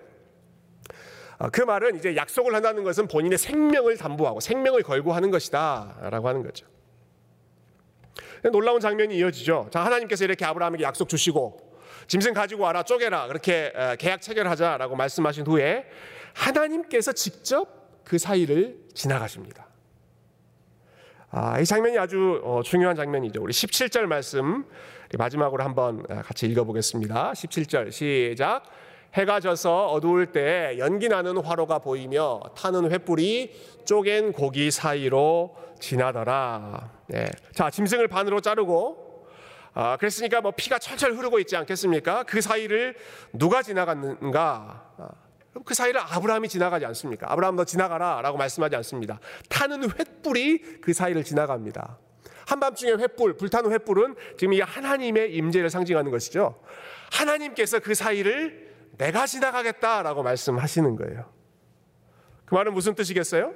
[1.53, 6.65] 그 말은 이제 약속을 한다는 것은 본인의 생명을 담보하고 생명을 걸고 하는 것이다라고 하는 거죠.
[8.51, 9.69] 놀라운 장면이 이어지죠.
[9.71, 11.75] 자, 하나님께서 이렇게 아브라함에게 약속 주시고
[12.07, 15.85] 짐승 가지고 와라 쪼개라 그렇게 계약 체결하자라고 말씀하신 후에
[16.33, 19.67] 하나님께서 직접 그 사이를 지나가십니다.
[21.31, 23.41] 아, 이 장면이 아주 어, 중요한 장면이죠.
[23.41, 24.65] 우리 17절 말씀
[25.17, 27.33] 마지막으로 한번 같이 읽어보겠습니다.
[27.33, 28.63] 17절 시작.
[29.15, 36.94] 해가 져서 어두울 때 연기 나는 화로가 보이며 타는 횃불이 쪼갠 고기 사이로 지나더라.
[37.07, 37.29] 네.
[37.53, 39.27] 자, 짐승을 반으로 자르고
[39.73, 42.23] 아, 그랬으니까 뭐 피가 철철 흐르고 있지 않겠습니까?
[42.23, 42.95] 그 사이를
[43.33, 44.93] 누가 지나갔는가?
[44.97, 45.09] 아,
[45.65, 47.31] 그 사이를 아브라함이 지나가지 않습니까?
[47.31, 49.19] 아브라함 너 지나가라 라고 말씀하지 않습니다.
[49.49, 51.97] 타는 횃불이 그 사이를 지나갑니다.
[52.47, 56.61] 한밤중에 횃불, 불타는 횃불은 지금 이 하나님의 임재를 상징하는 것이죠.
[57.11, 61.25] 하나님께서 그 사이를 내가 지나가겠다라고 말씀하시는 거예요.
[62.45, 63.53] 그 말은 무슨 뜻이겠어요?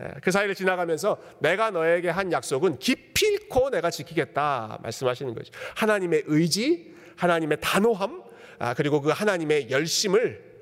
[0.00, 5.52] 예, 그 사이를 지나가면서 내가 너에게 한 약속은 기필코 내가 지키겠다 말씀하시는 거죠.
[5.76, 8.22] 하나님의 의지, 하나님의 단호함,
[8.58, 10.54] 아, 그리고 그 하나님의 열심을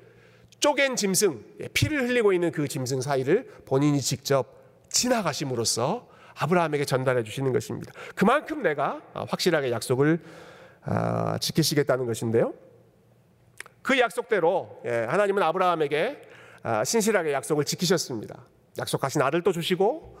[0.59, 7.53] 쪼갠 짐승, 예, 피를 흘리고 있는 그 짐승 사이를 본인이 직접 지나가심으로써 아브라함에게 전달해 주시는
[7.53, 7.91] 것입니다.
[8.15, 10.19] 그만큼 내가 아, 확실하게 약속을
[10.83, 12.53] 아, 지키시겠다는 것인데요.
[13.81, 16.21] 그 약속대로 예, 하나님은 아브라함에게
[16.63, 18.45] 아, 신실하게 약속을 지키셨습니다.
[18.77, 20.17] 약속하신 아들도 주시고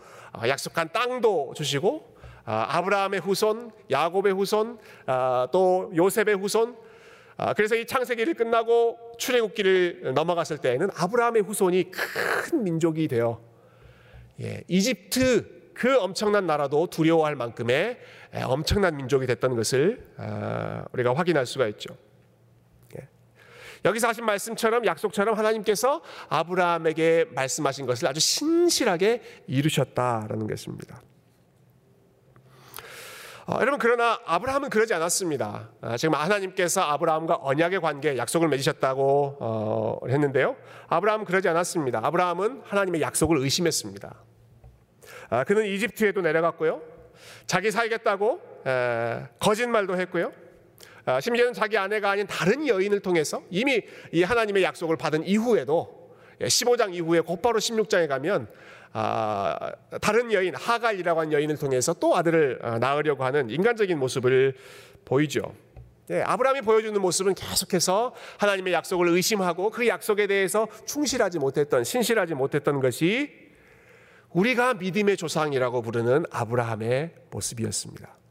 [0.47, 2.13] 약속한 땅도 주시고
[2.45, 4.77] 아브라함의 후손, 야곱의 후손,
[5.51, 6.75] 또 요셉의 후손
[7.37, 13.41] 아, 그래서 이 창세기를 끝나고 출애굽기를 넘어갔을 때에는 아브라함의 후손이 큰 민족이 되어
[14.41, 17.97] 예, 이집트 그 엄청난 나라도 두려워할 만큼의
[18.35, 21.95] 예, 엄청난 민족이 됐던 것을 아, 우리가 확인할 수가 있죠.
[23.85, 23.89] 예.
[23.89, 31.01] 여기서 하신 말씀처럼 약속처럼 하나님께서 아브라함에게 말씀하신 것을 아주 신실하게 이루셨다라는 것입니다.
[33.45, 35.69] 어, 여러분 그러나 아브라함은 그러지 않았습니다.
[35.81, 40.55] 아, 지금 하나님께서 아브라함과 언약의 관계, 약속을 맺으셨다고 어, 했는데요.
[40.87, 41.99] 아브라함은 그러지 않았습니다.
[42.03, 44.15] 아브라함은 하나님의 약속을 의심했습니다.
[45.29, 46.81] 아, 그는 이집트에도 내려갔고요.
[47.45, 50.31] 자기 살겠다고 에, 거짓말도 했고요.
[51.05, 56.93] 아, 심지어는 자기 아내가 아닌 다른 여인을 통해서 이미 이 하나님의 약속을 받은 이후에도 15장
[56.93, 58.47] 예, 이후에 곧바로 16장에 가면
[58.93, 64.55] 아, 다른 여인 하갈이라고 하는 여인을 통해서 또 아들을 아, 낳으려고 하는 인간적인 모습을
[65.03, 65.53] 보이죠.
[66.11, 72.81] 예, 아브라함이 보여주는 모습은 계속해서 하나님의 약속을 의심하고 그 약속에 대해서 충실하지 못했던 신실하지 못했던
[72.81, 73.31] 것이
[74.29, 78.22] 우리가 믿음의 조상이라고 부르는 아브라함의 모습이었습니다.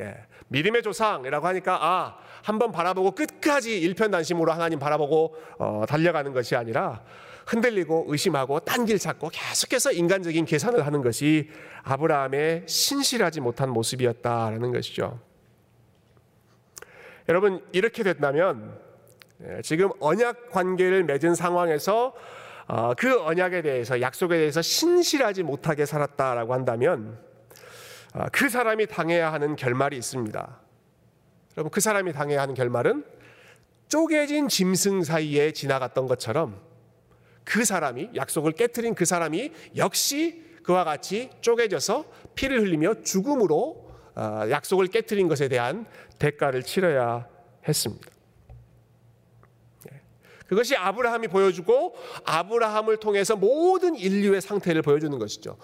[0.00, 0.16] 예,
[0.48, 7.02] 믿음의 조상이라고 하니까 아 한번 바라보고 끝까지 일편단심으로 하나님 바라보고 어, 달려가는 것이 아니라
[7.46, 11.50] 흔들리고 의심하고 딴 길 찾고 계속해서 인간적인 계산을 하는 것이
[11.82, 15.20] 아브라함의 신실하지 못한 모습이었다라는 것이죠.
[17.28, 18.78] 여러분 이렇게 된다면
[19.46, 22.14] 예, 지금 언약 관계를 맺은 상황에서
[22.66, 27.29] 어, 그 언약에 대해서 약속에 대해서 신실하지 못하게 살았다라고 한다면 어,
[28.32, 30.60] 그 사람이 당해야 하는 결말이 있습니다.
[31.56, 33.04] 여러분 그 사람이 당해야 하는 결말은
[33.88, 36.60] 쪼개진 짐승 사이에 지나갔던 것처럼
[37.44, 44.88] 그 사람이 약속을 깨뜨린 그 사람이 역시 그와 같이 쪼개져서 피를 흘리며 죽음으로 어, 약속을
[44.88, 45.86] 깨뜨린 것에 대한
[46.18, 47.26] 대가를 치러야
[47.66, 48.08] 했습니다.
[49.92, 50.00] 예.
[50.46, 55.56] 그것이 아브라함이 보여주고 아브라함을 통해서 모든 인류의 상태를 보여주는 것이죠.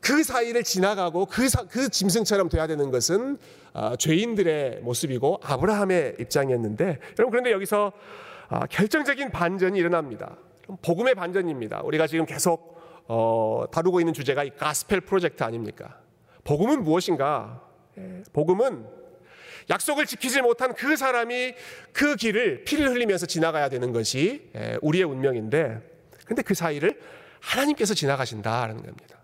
[0.00, 3.38] 그 사이를 지나가고 그, 사, 그 짐승처럼 돼야 되는 것은
[3.72, 7.92] 어, 죄인들의 모습이고 아브라함의 입장이었는데 여러분 그런데 여기서
[8.48, 10.36] 어, 결정적인 반전이 일어납니다.
[10.82, 11.82] 복음의 반전입니다.
[11.84, 16.00] 우리가 지금 계속 어, 다루고 있는 주제가 이 가스펠 프로젝트 아닙니까?
[16.44, 17.62] 복음은 무엇인가?
[17.98, 18.86] 예, 복음은
[19.68, 21.54] 약속을 지키지 못한 그 사람이
[21.92, 25.80] 그 길을 피를 흘리면서 지나가야 되는 것이 예, 우리의 운명인데,
[26.24, 27.00] 근데 그 사이를
[27.40, 29.19] 하나님께서 지나가신다라는 겁니다.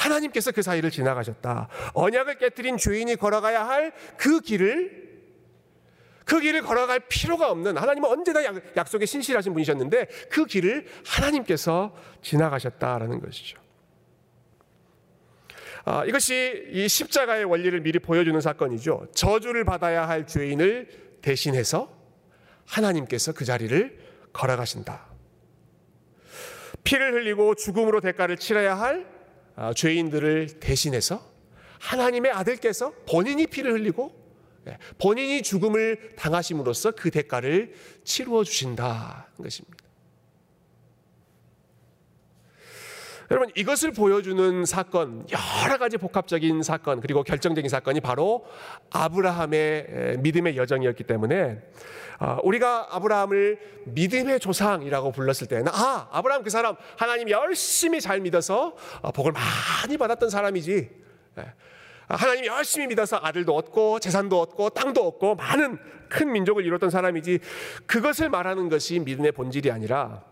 [0.00, 1.68] 하나님께서 그 사이를 지나가셨다.
[1.94, 5.10] 언약을 깨뜨린 죄인이 걸어가야 할 그 길을
[6.24, 8.40] 그 길을 걸어갈 필요가 없는 하나님은 언제나
[8.76, 13.58] 약속에 신실하신 분이셨는데 그 길을 하나님께서 지나가셨다라는 것이죠.
[15.84, 19.08] 아, 이것이 이 십자가의 원리를 미리 보여주는 사건이죠.
[19.14, 21.90] 저주를 받아야 할 죄인을 대신해서
[22.66, 23.98] 하나님께서 그 자리를
[24.32, 25.06] 걸어가신다.
[26.84, 29.19] 피를 흘리고 죽음으로 대가를 치러야 할 아,
[29.74, 31.30] 죄인들을 대신해서
[31.78, 34.18] 하나님의 아들께서 본인이 피를 흘리고
[34.68, 37.72] 예, 본인이 죽음을 당하심으로써 그 대가를
[38.04, 39.79] 치루어 주신다는 것입니다.
[43.30, 48.44] 여러분 이것을 보여주는 사건 여러 가지 복합적인 사건 그리고 결정적인 사건이 바로
[48.90, 51.60] 아브라함의 믿음의 여정이었기 때문에
[52.18, 58.74] 아, 우리가 아브라함을 믿음의 조상이라고 불렀을 때는 아 아브라함 그 사람 하나님 열심히 잘 믿어서
[59.00, 60.90] 아, 복을 많이 받았던 사람이지.
[61.38, 61.52] 예,
[62.08, 67.38] 하나님 열심히 믿어서 아들도 얻고 재산도 얻고 땅도 얻고 많은 큰 민족을 이뤘던 사람이지.
[67.86, 70.24] 그것을 말하는 것이 믿음의 본질이 아니라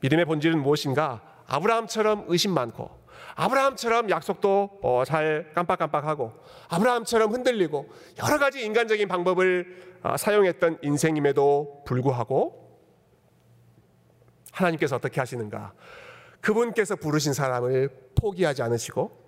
[0.00, 1.33] 믿음의 본질은 무엇인가?
[1.46, 3.04] 아브라함처럼 의심 많고
[3.36, 6.32] 아브라함처럼 약속도 어, 잘 깜빡깜빡하고
[6.68, 7.90] 아브라함처럼 흔들리고
[8.22, 12.64] 여러 가지 인간적인 방법을 어, 사용했던 인생임에도 불구하고
[14.52, 15.72] 하나님께서 어떻게 하시는가?
[16.40, 19.24] 그분께서 부르신 사람을 포기하지 않으시고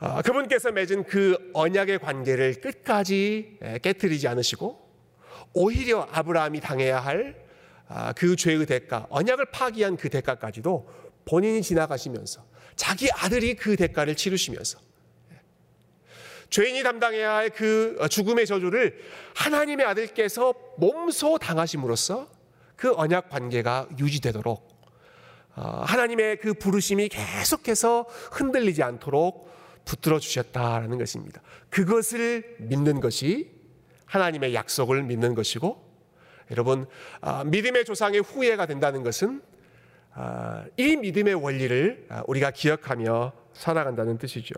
[0.00, 4.88] 아, 그분께서 맺은 그 언약의 관계를 끝까지 깨뜨리지 않으시고
[5.52, 7.49] 오히려 아브라함이 당해야 할
[8.16, 10.88] 그 아, 죄의 대가, 언약을 파기한 그 대가까지도
[11.24, 12.44] 본인이 지나가시면서
[12.76, 14.78] 자기 아들이 그 대가를 치르시면서
[16.50, 18.98] 죄인이 담당해야 할 그 죽음의 저주를
[19.34, 22.28] 하나님의 아들께서 몸소 당하심으로써
[22.76, 24.68] 그 언약 관계가 유지되도록
[25.54, 29.50] 아, 하나님의 그 부르심이 계속해서 흔들리지 않도록
[29.84, 31.42] 붙들어 주셨다라는 것입니다.
[31.70, 33.50] 그것을 믿는 것이
[34.06, 35.89] 하나님의 약속을 믿는 것이고
[36.50, 36.86] 여러분
[37.20, 39.42] 아, 믿음의 조상의 후예가 된다는 것은
[40.14, 44.54] 아, 이 믿음의 원리를 아, 우리가 기억하며 살아간다는 뜻이죠.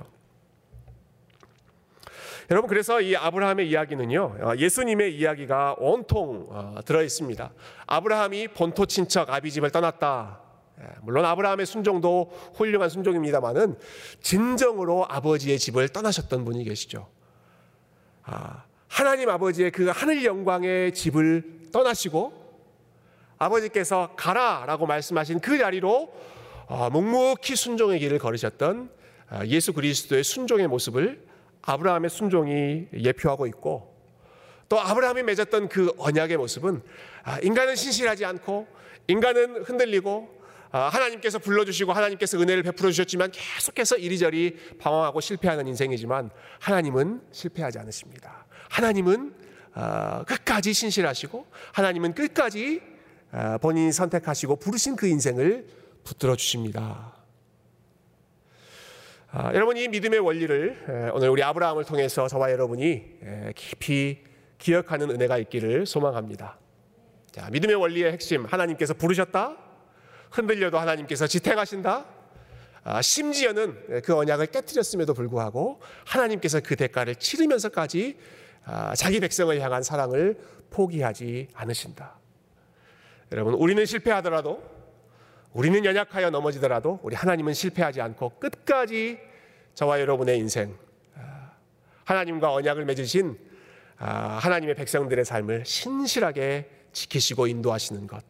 [2.50, 7.52] 여러분 그래서 이 아브라함의 이야기는요 예수님의 이야기가 온통 들어 있습니다.
[7.86, 10.40] 아브라함이 본토 친척 아비집을 떠났다.
[10.80, 13.76] 예, 물론 아브라함의 순종도 훌륭한 순종입니다만은
[14.20, 17.08] 진정으로 아버지의 집을 떠나셨던 분이 계시죠.
[18.24, 22.42] 아, 하나님 아버지의 그 하늘 영광의 집을 떠나시고
[23.38, 26.12] 아버지께서 가라 라고 말씀하신 그 자리로
[26.66, 28.90] 어, 묵묵히 순종의 길을 걸으셨던
[29.28, 31.26] 아, 예수 그리스도의 순종의 모습을
[31.62, 33.92] 아브라함의 순종이 예표하고 있고
[34.68, 36.82] 또 아브라함이 맺었던 그 언약의 모습은
[37.24, 38.66] 아, 인간은 신실하지 않고
[39.08, 46.30] 인간은 흔들리고 아, 하나님께서 불러주시고 하나님께서 은혜를 베풀어 주셨지만 계속해서 이리저리 방황하고 실패하는 인생이지만
[46.60, 48.46] 하나님은 실패하지 않으십니다.
[48.70, 49.42] 하나님은 아,
[50.26, 52.80] 끝까지 신실하시고 하나님은 끝까지
[53.30, 55.66] 아, 본인이 선택하시고 부르신 그 인생을
[56.04, 57.16] 붙들어 주십니다.
[59.54, 63.02] 여러분 이 믿음의 원리를 오늘 우리 아브라함을 통해서 저와 여러분이
[63.54, 64.18] 깊이
[64.58, 66.58] 기억하는 은혜가 있기를 소망합니다.
[67.30, 69.56] 자, 믿음의 원리의 핵심 하나님께서 부르셨다.
[70.30, 72.04] 흔들려도 하나님께서 지탱하신다.
[72.84, 79.82] 아, 심지어는 그 언약을 깨뜨렸음에도 불구하고 하나님께서 그 대가를 치르면서까지 아, 아, 자기 백성을 향한
[79.82, 80.38] 사랑을
[80.70, 82.18] 포기하지 않으신다.
[83.32, 84.62] 여러분, 우리는 실패하더라도,
[85.52, 89.18] 우리는 연약하여 넘어지더라도, 우리 하나님은 실패하지 않고 끝까지
[89.74, 90.76] 저와 여러분의 인생,
[91.16, 91.52] 아,
[92.04, 93.38] 하나님과 언약을 맺으신
[93.98, 98.24] 아, 하나님의 백성들의 삶을 신실하게 지키시고 인도하시는 것.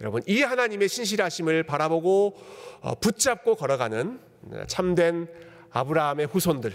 [0.00, 2.36] 여러분, 이 하나님의 신실하심을 바라보고
[2.80, 4.20] 어, 붙잡고 걸어가는
[4.68, 5.28] 참된
[5.70, 6.72] 아브라함의 후손들,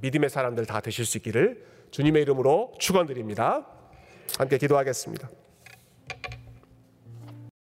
[0.00, 1.64] 믿음의 사람들 다 되실 수 있기를
[1.96, 3.66] 주님의 이름으로 축원드립니다.
[4.36, 5.30] 함께 기도하겠습니다.